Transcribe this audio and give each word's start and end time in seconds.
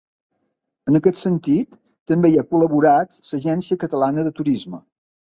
En 0.91 0.95
aquest 0.99 1.17
sentit, 1.25 1.75
també 2.11 2.31
hi 2.31 2.39
ha 2.41 2.43
col·laborat 2.53 3.19
l'Agència 3.27 3.77
Catalana 3.85 4.25
de 4.29 4.33
Turisme. 4.41 4.81